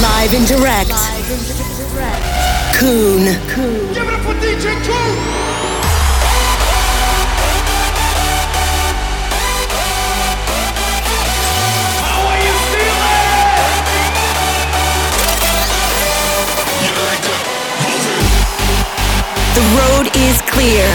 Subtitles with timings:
[0.00, 0.90] Live and direct.
[2.78, 3.24] Koen.
[3.92, 5.16] Give it up for DJ Koen.
[19.54, 20.86] The road is clear.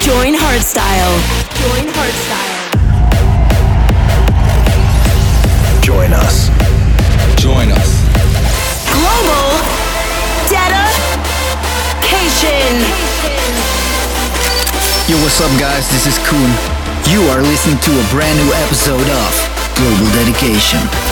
[0.00, 1.20] Join Hardstyle.
[1.60, 2.62] Join Hardstyle.
[5.82, 6.48] Join us.
[7.36, 7.93] Join us.
[9.24, 9.56] Global
[10.52, 11.16] Dedication.
[15.08, 15.88] Yo, what's up, guys?
[15.90, 16.52] This is Koen.
[17.08, 19.32] You are listening to a brand new episode of
[19.76, 21.03] Global Dedication.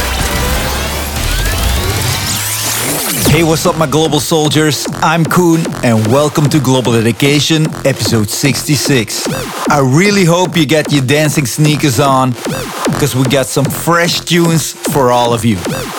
[3.33, 4.87] Hey, what's up, my global soldiers?
[4.97, 9.27] I'm Koen, and welcome to Global Dedication, episode 66.
[9.71, 14.73] I really hope you get your dancing sneakers on, because we got some fresh tunes
[14.73, 15.57] for all of you.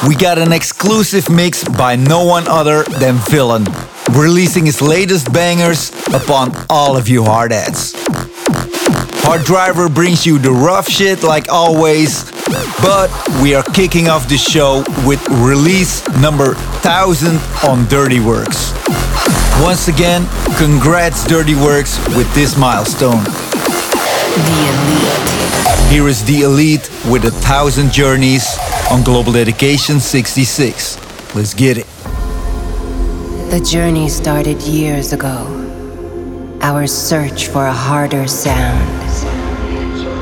[0.07, 3.65] We got an exclusive mix by no one other than Villain,
[4.11, 7.95] releasing his latest bangers upon all of you hardheads.
[9.25, 12.31] Hard Driver brings you the rough shit like always,
[12.81, 13.09] but
[13.41, 17.37] we are kicking off the show with release number 1000
[17.67, 18.73] on Dirty Workz.
[19.61, 23.23] Once again, congrats Dirty Workz with this milestone.
[23.23, 25.91] The Elite.
[25.91, 28.57] Here is The Elite with a thousand journeys
[28.91, 31.35] on Global Dedication 66.
[31.35, 31.85] Let's get it.
[33.49, 35.59] The journey started years ago.
[36.61, 38.89] Our search for a harder sound.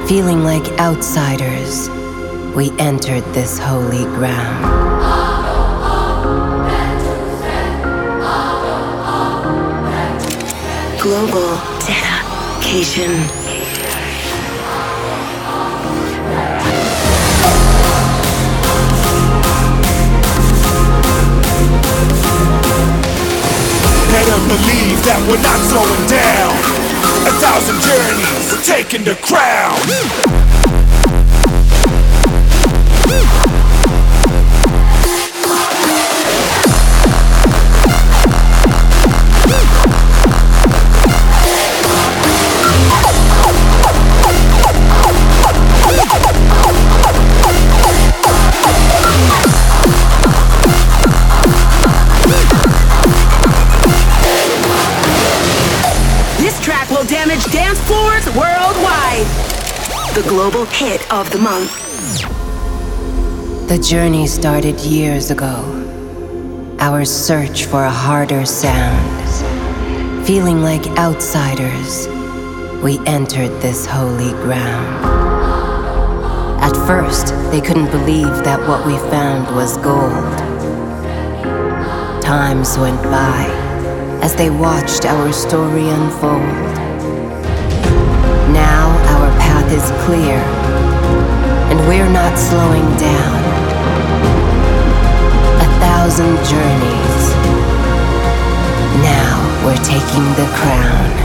[0.09, 1.87] Feeling like outsiders,
[2.55, 4.65] we entered this holy ground.
[10.99, 13.11] Global Dedication.
[24.11, 26.81] Better believe that we're not slowing down.
[27.27, 30.40] A thousand journeys, we're taking the crown.
[60.31, 61.73] Global hit of the month.
[63.67, 65.57] The journey started years ago.
[66.79, 70.25] Our search for a harder sound.
[70.25, 72.07] Feeling like outsiders,
[72.81, 75.03] we entered this holy ground.
[76.63, 80.37] At first, they couldn't believe that what we found was gold.
[82.23, 83.47] Times went by
[84.23, 86.80] as they watched our story unfold.
[89.71, 90.35] Is clear,
[91.71, 93.39] and we're not slowing down.
[95.61, 97.23] A thousand journeys.
[99.01, 101.20] Now we're taking the crown.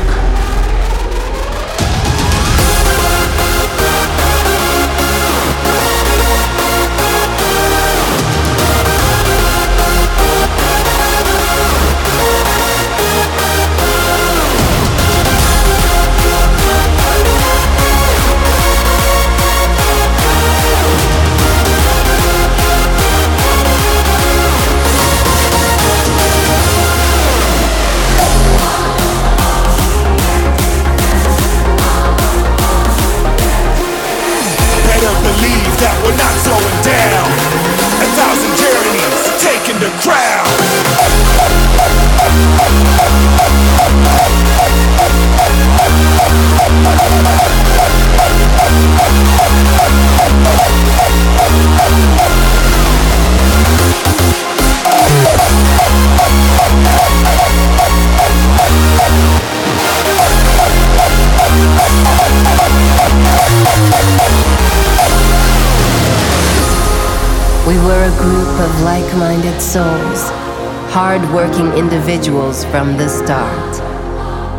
[71.56, 73.72] Working individuals from the start.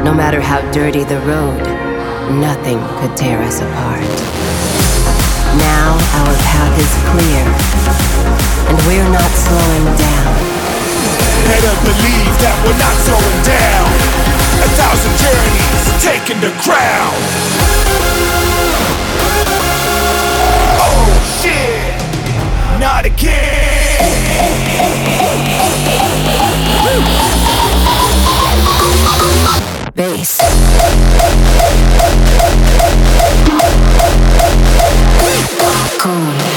[0.04, 1.62] No matter how dirty the road,
[2.40, 4.02] nothing could tear us apart.
[5.62, 7.46] Now our path is clear,
[8.70, 10.34] and we're not slowing down.
[11.46, 13.90] Better believe that we're not slowing down.
[14.58, 17.14] A thousand journeys, taking the crown.
[20.82, 21.06] Oh
[21.42, 21.94] shit,
[22.80, 23.68] not again.
[29.94, 30.38] Bass.
[36.00, 36.57] Cool.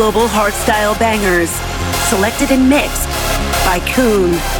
[0.00, 1.50] global hardstyle bangers,
[2.08, 3.06] selected and mixed
[3.66, 4.59] by Koen.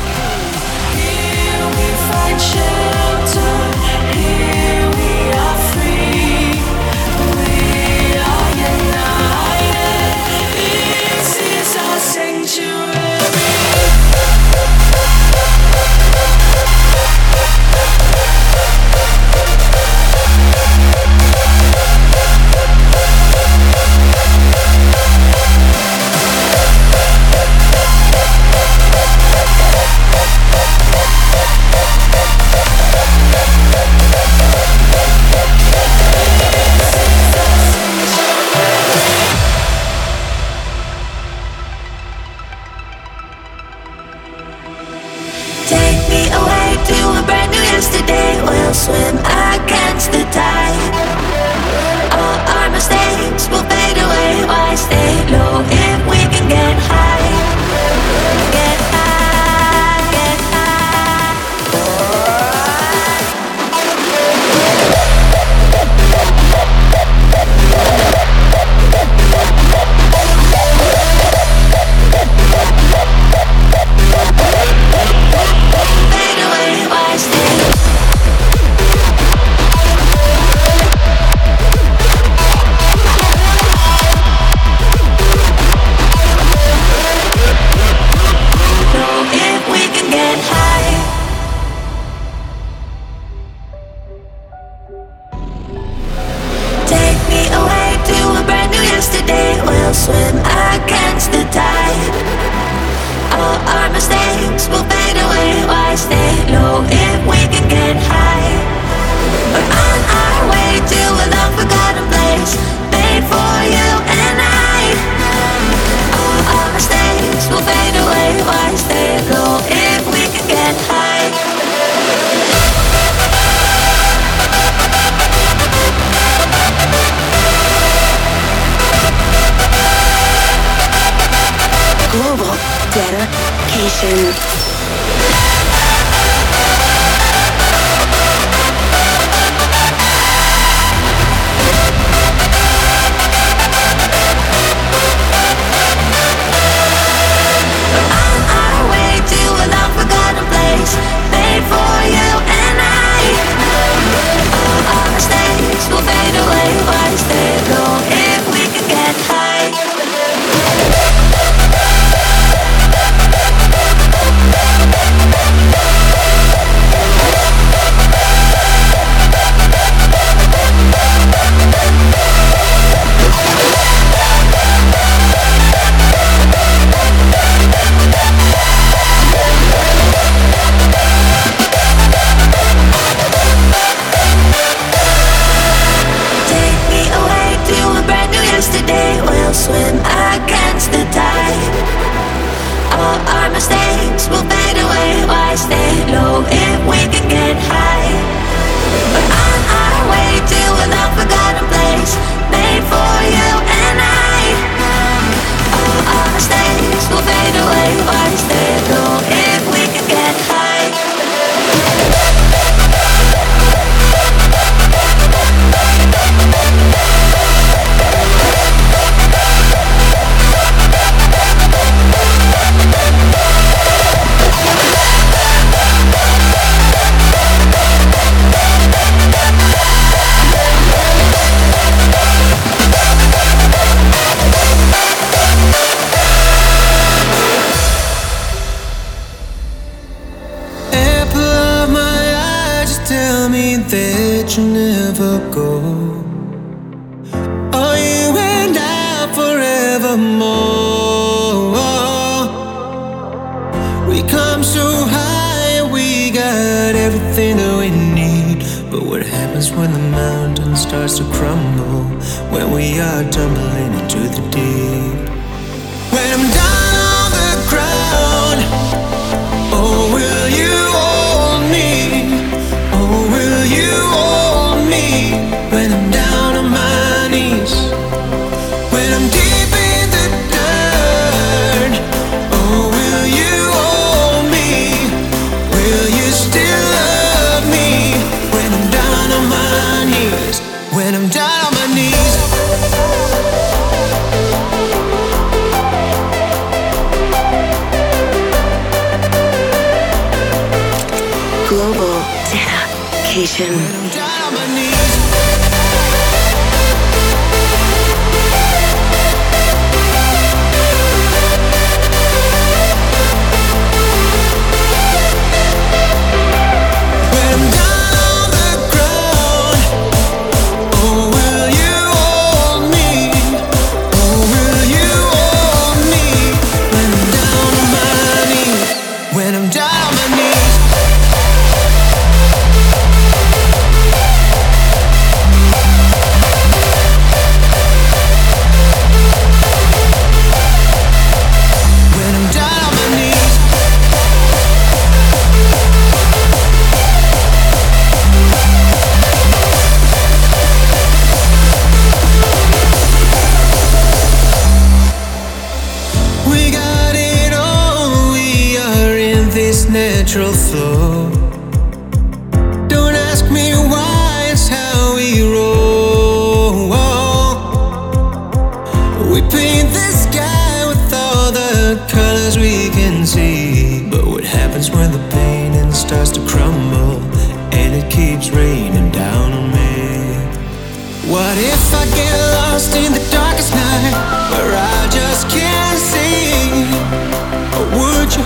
[303.61, 304.00] attention.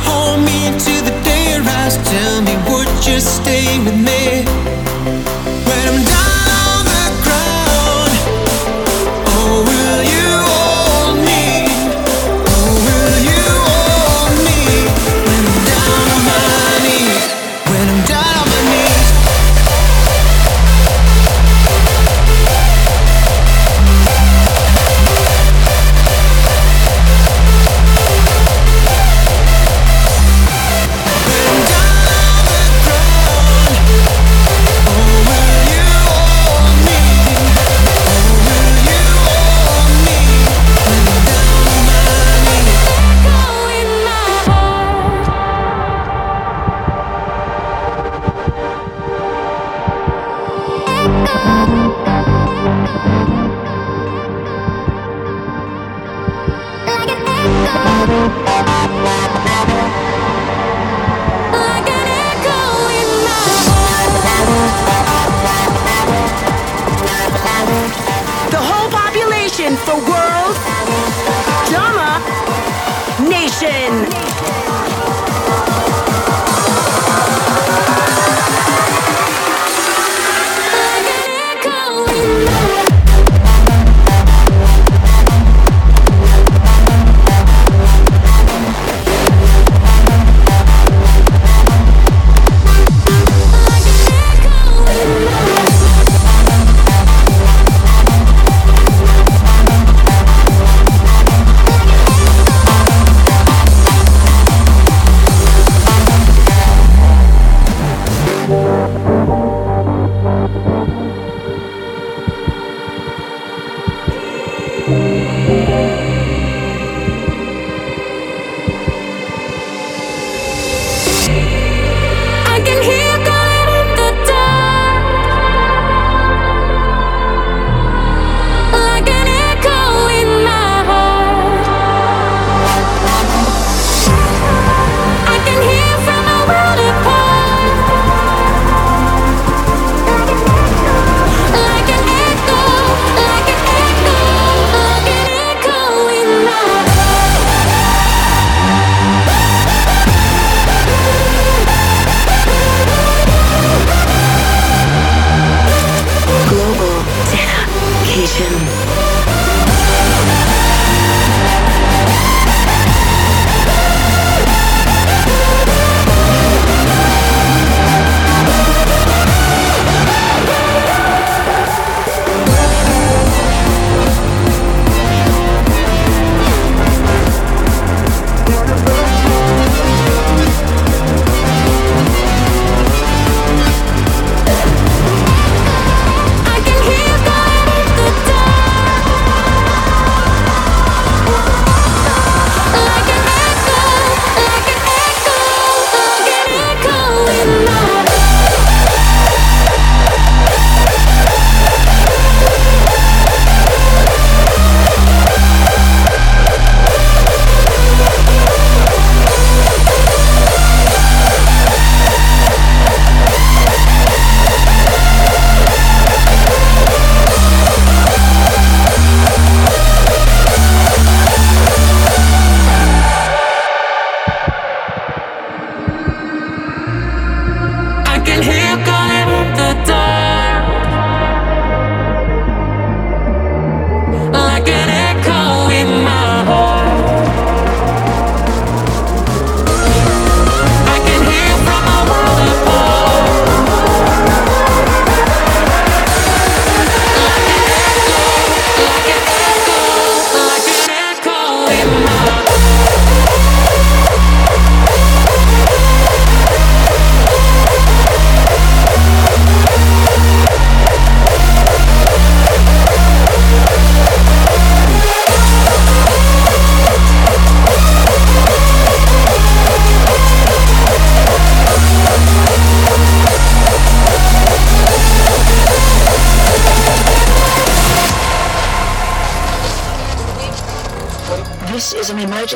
[0.07, 1.97] hold me into the day I rise.
[2.13, 4.14] Tell me, would you stay with me?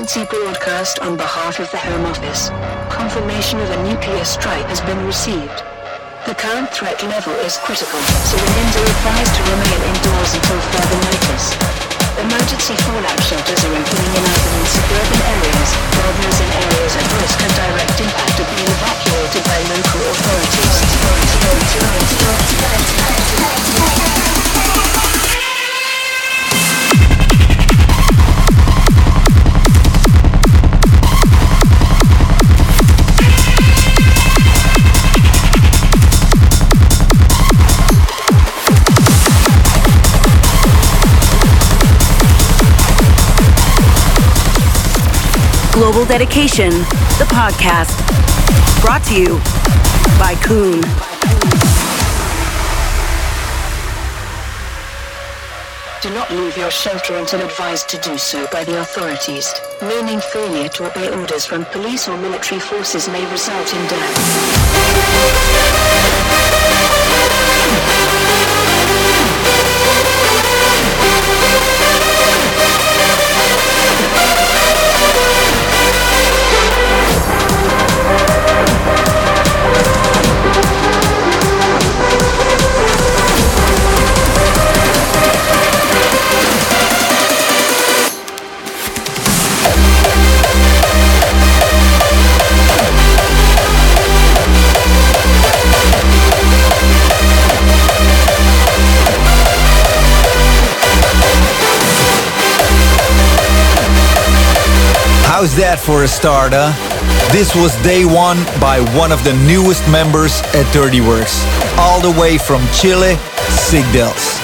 [0.09, 2.49] Emergency broadcast on behalf of the Home Office.
[2.89, 5.61] Confirmation of a nuclear strike has been received.
[6.25, 11.53] The current threat level is critical, so are advised to remain indoors until further notice.
[12.25, 17.09] Emergency fallout shelters are opening in urban and suburban areas, while those in areas at
[17.21, 20.89] risk and direct impact are being evacuated by local authorities.
[46.09, 47.95] Dedication, the podcast.
[48.81, 49.39] Brought to you
[50.19, 50.81] by Koen.
[56.01, 60.71] Do not leave your shelter until advised to do so by the authorities, meaning failure
[60.71, 65.39] to obey orders from police or military forces may result in death.
[105.39, 106.75] How's that for a start, huh?
[107.31, 111.47] This was day one by one of the newest members at Dirty Workz,
[111.79, 113.15] all the way from Chile,
[113.47, 114.35] Sigdels.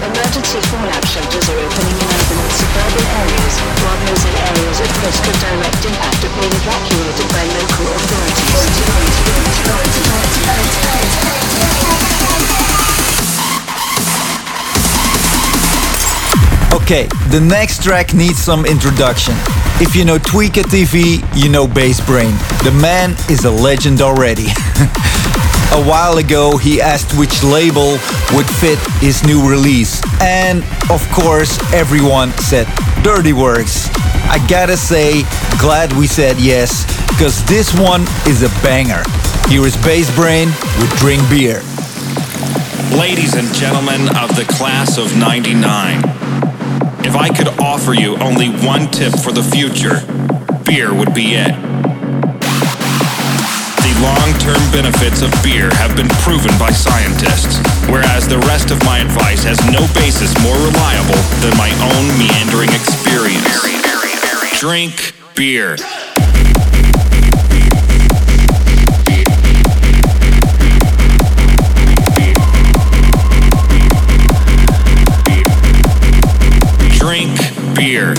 [0.00, 4.88] Emergency fallout shelters are opening in urban and suburban areas, while those in areas at
[5.04, 7.05] risk of direct impact are being evacuated
[16.86, 19.34] Okay, the next track needs some introduction.
[19.82, 22.30] If you know Tweaker TV, you know Bassbrain.
[22.62, 24.46] The man is a legend already.
[25.74, 27.98] a while ago, he asked which label
[28.34, 30.00] would fit his new release.
[30.22, 32.68] And of course, everyone said
[33.02, 33.90] Dirty Workz.
[34.30, 35.22] I gotta say,
[35.58, 39.02] glad we said yes, because this one is a banger.
[39.48, 41.64] Here is Bassbrain with Drink Beer.
[42.96, 46.00] Ladies and gentlemen of the class of 99,
[47.06, 50.02] if I could offer you only one tip for the future,
[50.66, 51.54] beer would be it.
[53.78, 58.82] The long term benefits of beer have been proven by scientists, whereas the rest of
[58.84, 63.46] my advice has no basis more reliable than my own meandering experience.
[64.58, 65.76] Drink beer.
[77.76, 78.14] Beer.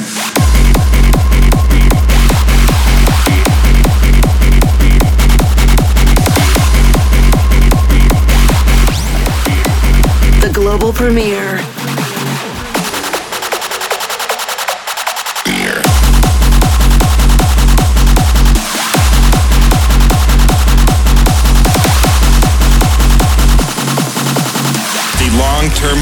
[10.41, 11.46] The global premiere.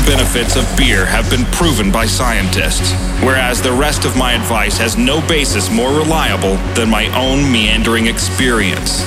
[0.05, 4.97] Benefits of beer have been proven by scientists, whereas the rest of my advice has
[4.97, 9.03] no basis more reliable than my own meandering experience.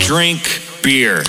[0.00, 1.22] Drink beer.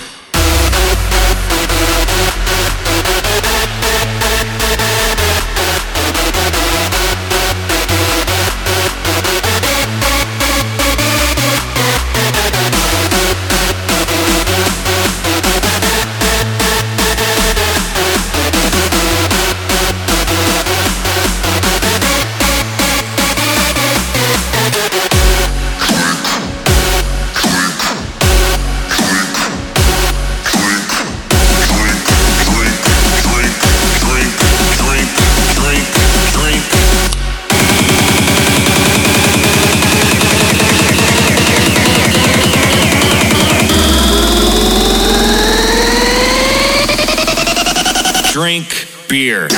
[48.31, 49.47] Drink beer.
[49.47, 49.55] The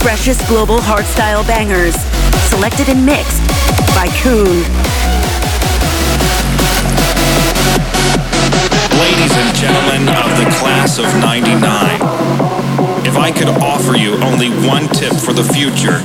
[0.00, 1.94] freshest global hardstyle bangers.
[2.48, 3.46] Selected and mixed
[3.94, 4.93] by Koen.
[9.04, 11.60] Ladies and gentlemen of the class of 99,
[13.06, 16.00] if I could offer you only one tip for the future,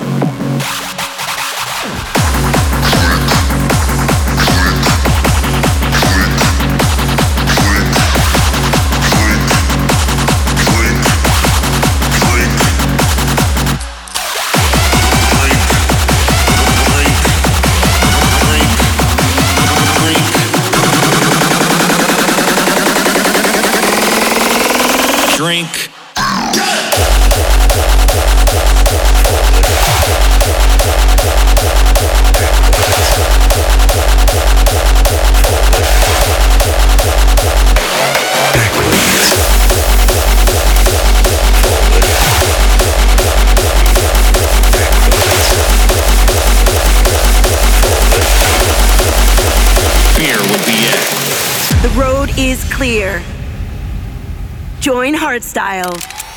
[55.30, 55.94] Hardstyle.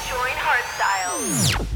[0.07, 1.67] Join Hardstyle.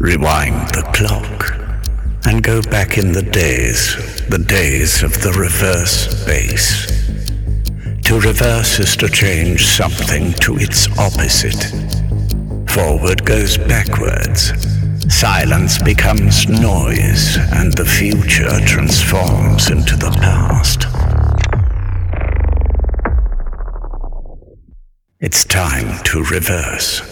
[0.00, 1.54] Rewind the clock
[2.26, 3.94] and go back in the days,
[4.28, 6.86] the days of the reverse bass.
[8.06, 11.72] To reverse is to change something to its opposite.
[12.68, 14.73] Forward goes backwards.
[15.08, 20.86] Silence becomes noise, and the future transforms into the past.
[25.20, 27.02] It's time to reverse.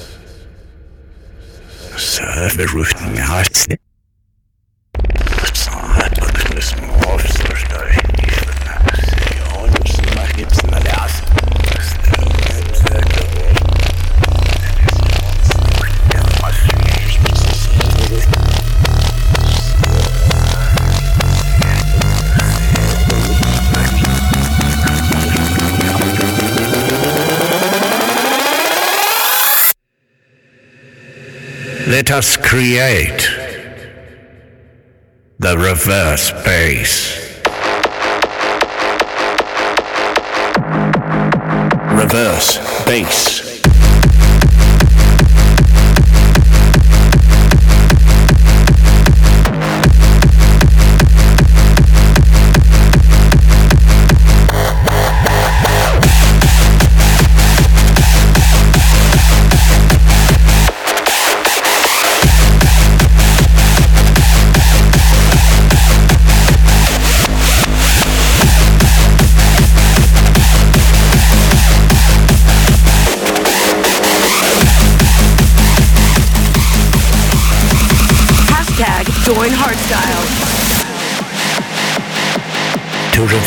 [1.97, 2.49] Sir,
[32.03, 33.29] Let us create
[35.39, 37.17] the reverse bass.
[41.97, 43.42] Reverse bass.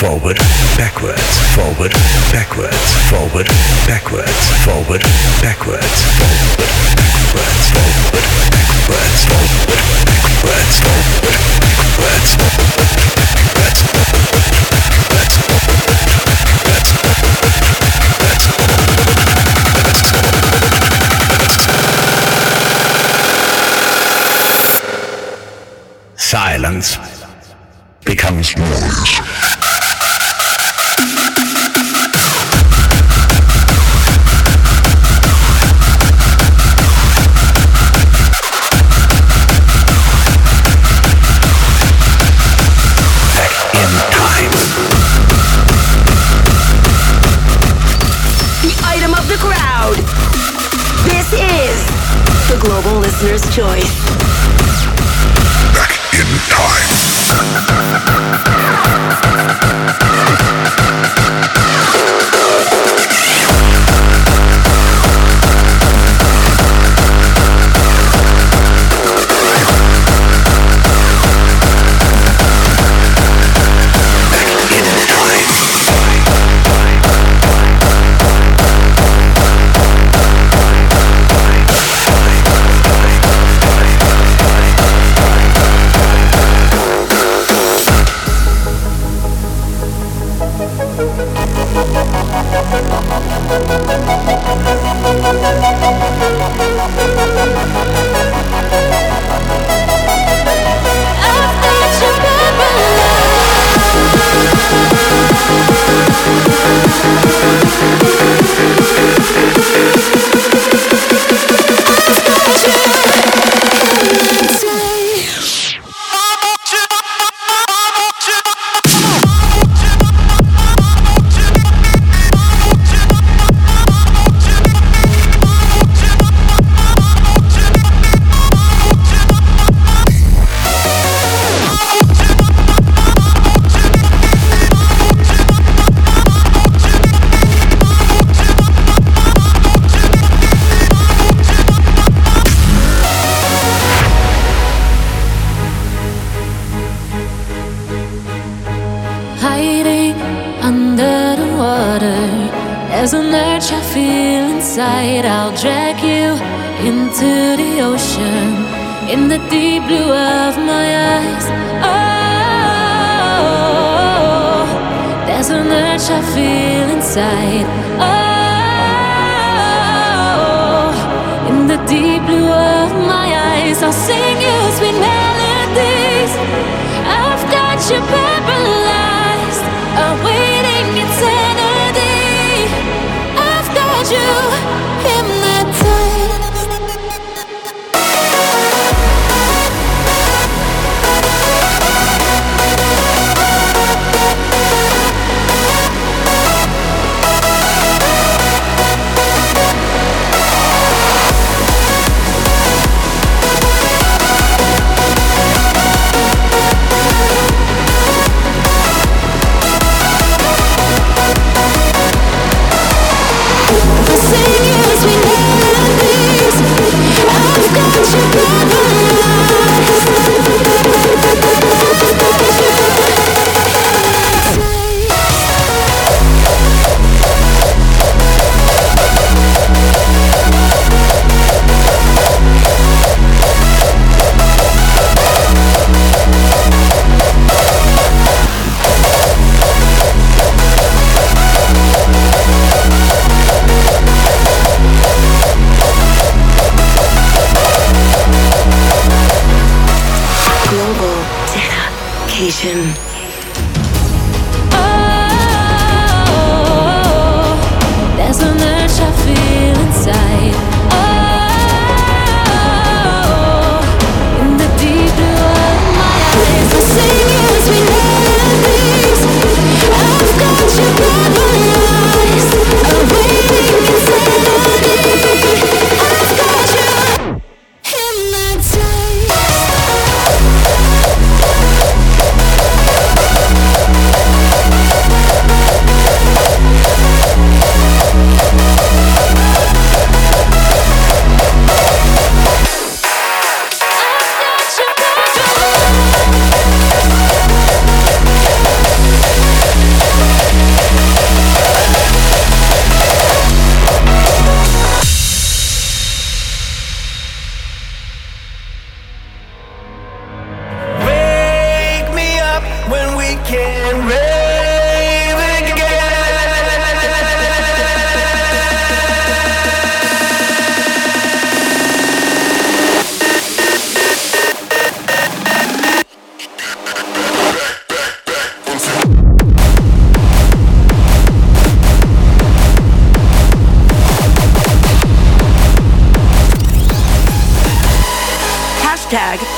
[0.00, 0.38] forward,
[0.80, 1.20] backwards,
[1.54, 1.92] forward,
[2.32, 3.46] backwards, forward,
[3.84, 5.02] backwards, forward,
[5.44, 6.64] backwards, forward,
[7.04, 8.24] backwards, forward,
[8.80, 9.76] backwards, forward,
[10.40, 11.36] backwards, forward,
[11.92, 12.40] backwards, backwards,
[26.16, 26.96] Silence
[28.06, 29.29] becomes noise.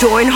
[0.02, 0.32] Join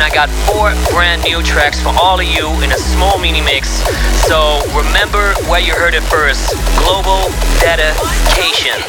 [0.00, 0.16] Hardstyle.
[0.16, 3.84] got four brand new tracks for all of you in a small mini mix.
[4.26, 7.28] So remember where you heard it first Global
[7.60, 8.80] Dedication.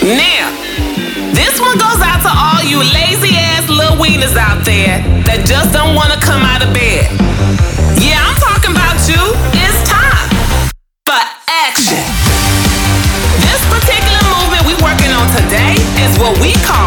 [0.00, 0.48] Now,
[1.34, 5.72] this one goes out to all you lazy ass little wieners out there that just
[5.72, 7.10] don't want to come out of bed.
[8.00, 9.20] Yeah, I'm talking about you.
[9.60, 10.30] It's time
[11.04, 12.00] for action.
[13.42, 15.74] This particular movement we working on today
[16.06, 16.85] is what we call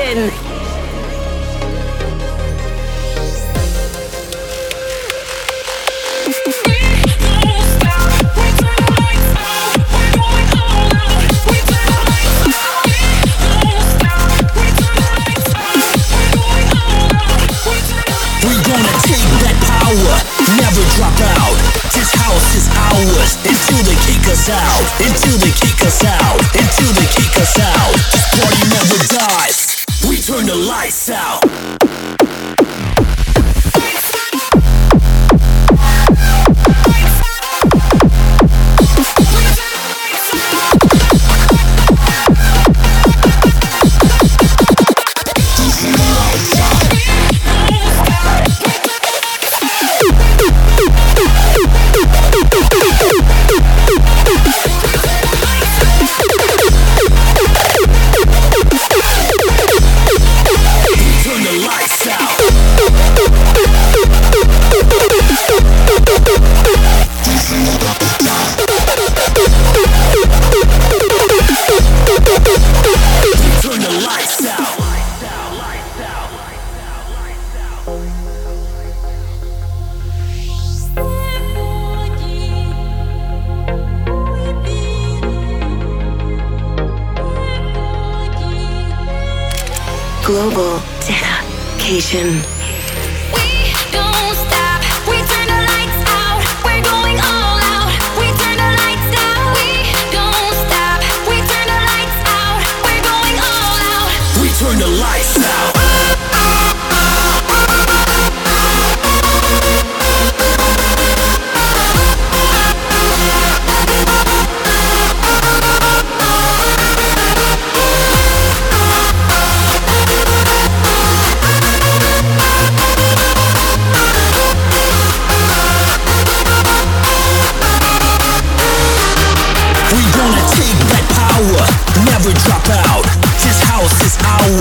[0.00, 0.29] dedication.
[90.30, 90.80] We gonna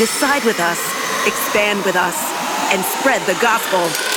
[0.00, 0.78] you to side with us,
[1.26, 2.16] expand with us,
[2.70, 4.15] and spread the gospel.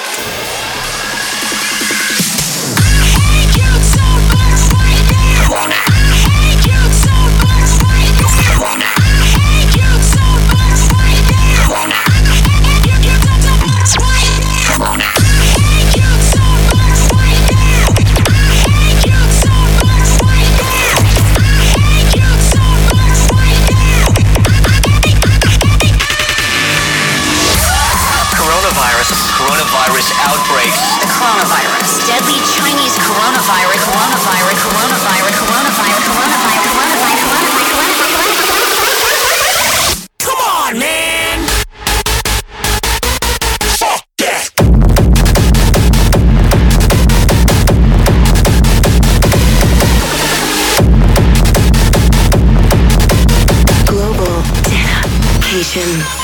[55.79, 56.18] Dedication.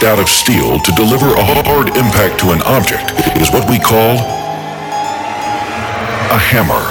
[0.00, 3.78] Forged out of steel to deliver a hard impact to an object is what we
[3.78, 4.16] call
[6.30, 6.84] a hammer.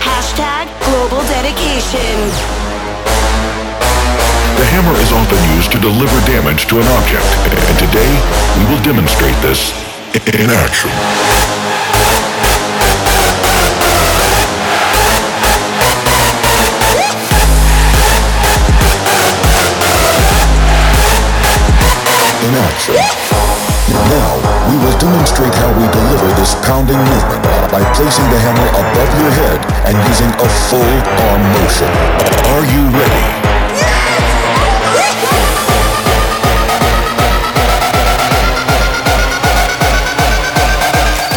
[0.00, 2.16] Hashtag Global Dedication.
[4.58, 7.26] The hammer is often used to deliver damage to an object,
[7.68, 8.10] and today
[8.58, 9.70] we will demonstrate this
[10.14, 11.31] in action.
[22.82, 24.34] Now,
[24.66, 29.30] we will demonstrate how we deliver this pounding movement by placing the hammer above your
[29.30, 30.82] head and using a full
[31.30, 31.86] arm motion.
[32.50, 33.26] Are you ready?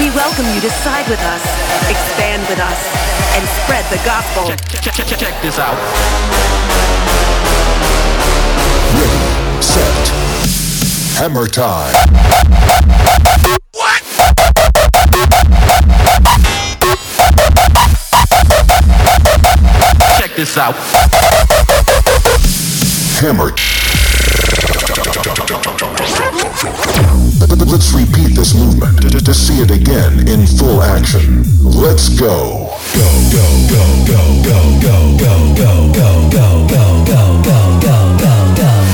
[0.02, 1.46] We welcome you to side with us,
[1.86, 2.82] expand with us,
[3.38, 4.50] and spread the gospel.
[4.82, 5.78] Check this out.
[8.98, 10.35] Ready, set,
[11.16, 11.94] hammer time.
[13.72, 14.02] What?
[20.20, 20.76] Check this out.
[23.22, 23.52] Hammer.
[27.66, 31.44] Let's repeat this movement to, to see it again in full action.
[31.62, 32.76] Let's go.
[32.94, 33.56] Go, go.
[33.70, 38.85] Go, go, go, go, go, go, go, go, go, go, go, go, go, go,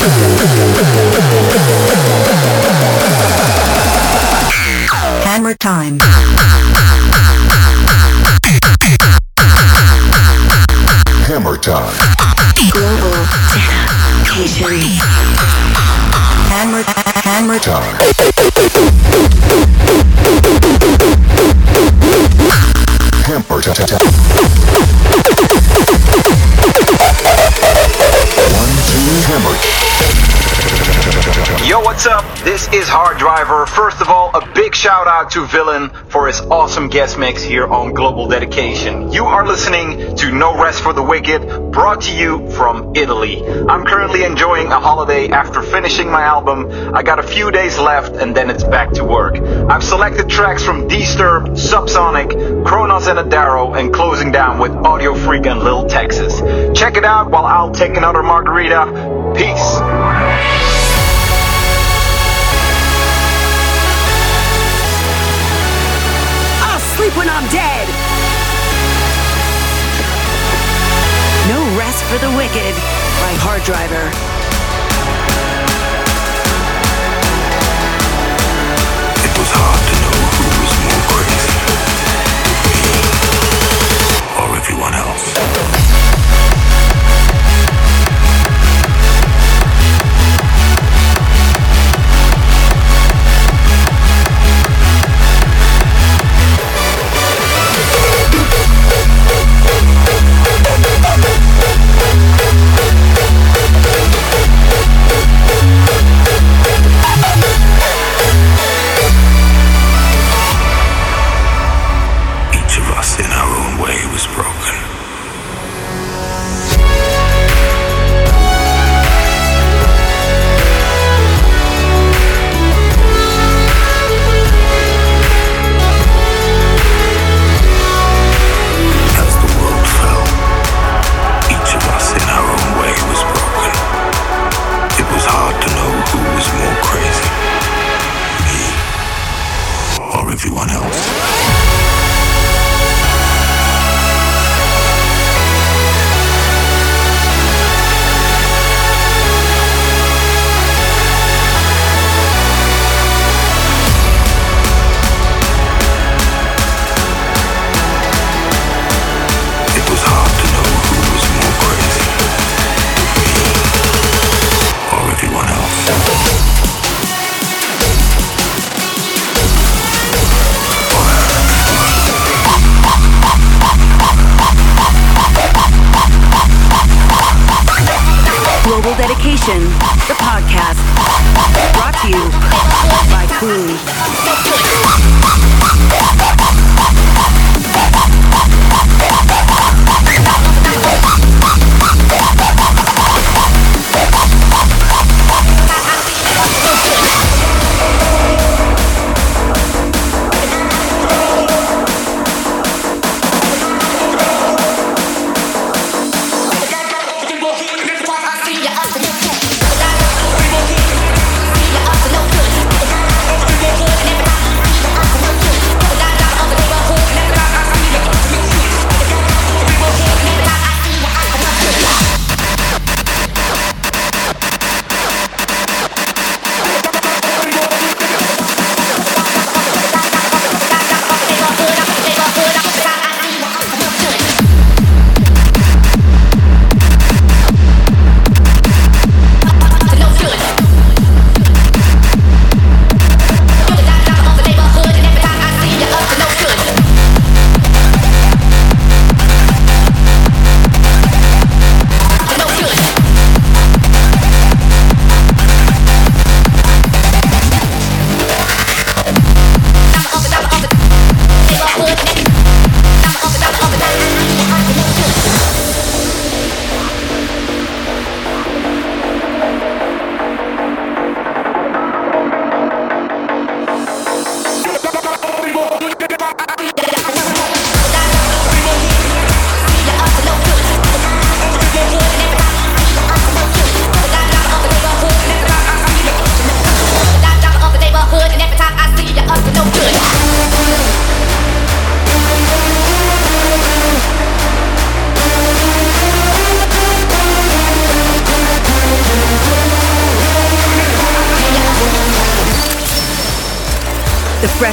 [5.21, 5.99] Hammer time.
[11.27, 11.93] Hammer time.
[12.71, 13.11] Global
[13.53, 14.65] dedication.
[16.49, 16.81] Hammer,
[17.21, 19.40] hammer time.
[32.01, 32.43] What's up?
[32.43, 33.67] This is Hard Driver.
[33.67, 37.67] First of all, a big shout out to Villain for his awesome guest mix here
[37.67, 39.11] on Global Dedication.
[39.11, 43.45] You are listening to No Rest for the Wicked, brought to you from Italy.
[43.45, 46.71] I'm currently enjoying a holiday after finishing my album.
[46.71, 49.35] I got a few days left and then it's back to work.
[49.37, 55.59] I've selected tracks from Disturb, Subsonic, Kronos and Adaro, and closing down with Audiofreq and
[55.59, 56.39] Lil Texas.
[56.75, 59.33] Check it out while I'll take another margarita.
[59.35, 60.50] Peace.
[67.01, 67.87] Sleep when I'm dead.
[71.49, 72.75] No rest for the wicked
[73.23, 74.05] by Hard Driver.
[79.25, 81.57] It was hard to know who was more crazy.
[84.37, 85.70] Or everyone else.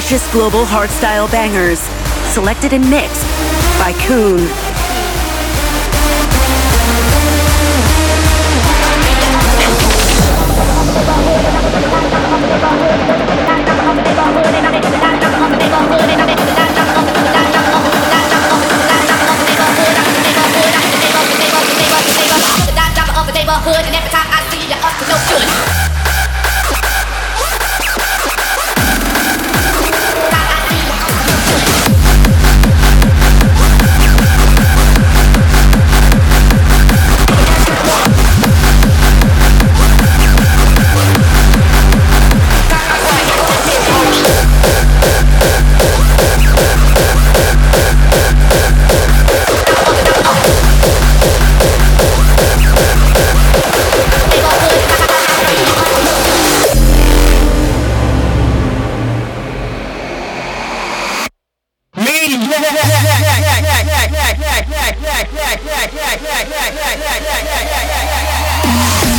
[0.09, 1.77] Global hardstyle bangers,
[2.33, 3.21] selected and mixed
[3.77, 4.68] by Coone.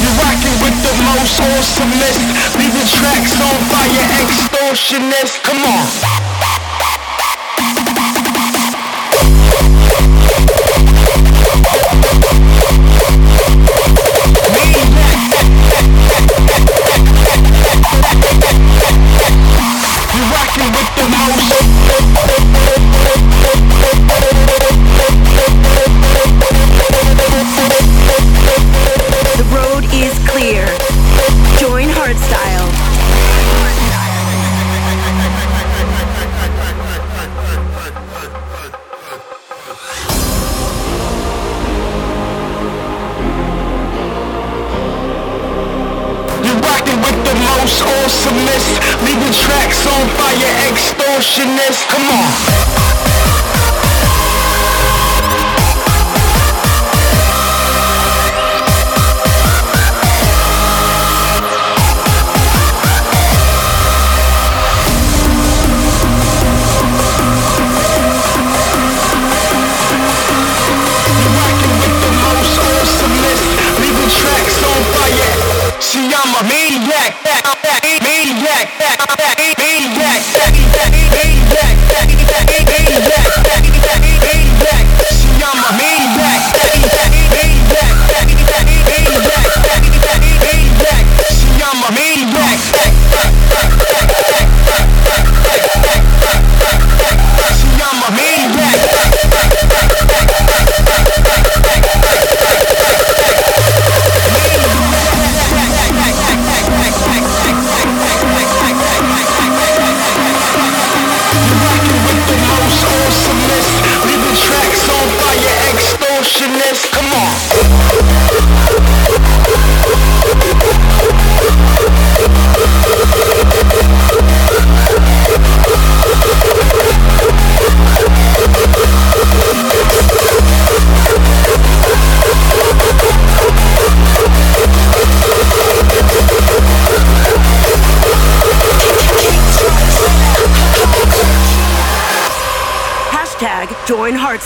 [0.01, 2.20] You're rocking with the most awesomest,
[2.59, 5.43] leaving tracks on fire, extortionist.
[5.43, 5.86] Come on.
[20.61, 21.70] with the most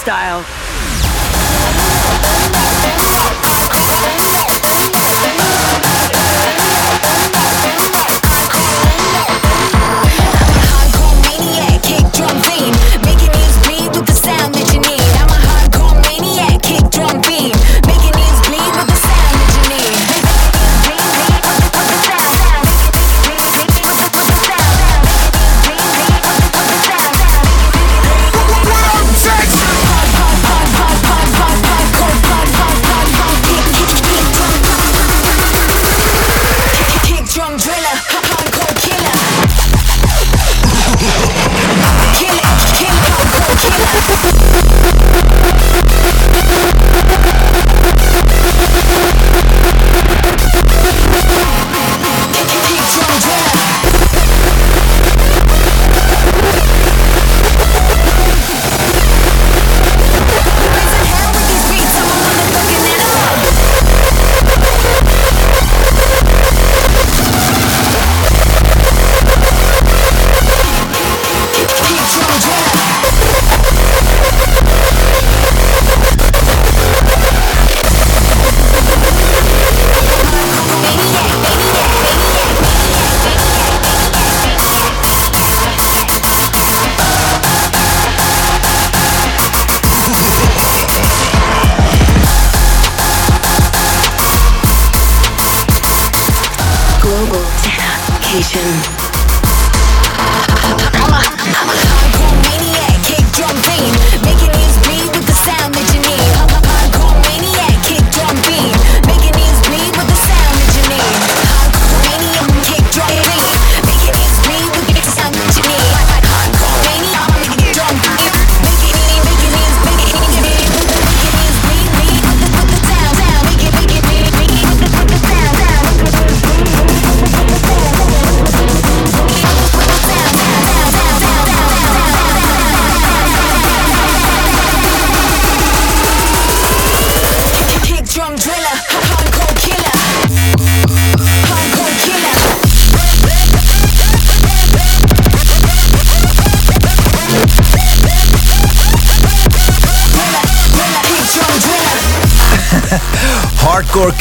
[0.05, 0.64] style.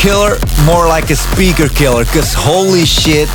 [0.03, 0.35] Killer,
[0.65, 3.29] more like a speaker killer, cause holy shit,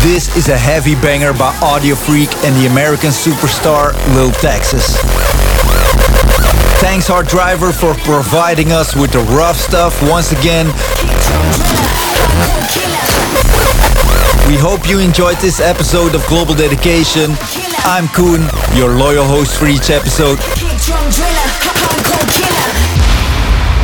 [0.00, 4.96] this is a heavy banger by Audiofreq and the American superstar Lil Texas.
[6.80, 10.68] Thanks Hard Driver for providing us with the rough stuff once again.
[14.48, 17.32] We hope you enjoyed this episode of Global Dedication.
[17.84, 20.38] I'm Coone, your loyal host for each episode.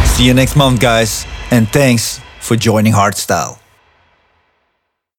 [0.09, 2.12] See you next month, guys and thanks
[2.53, 3.62] for joining Hardstyle.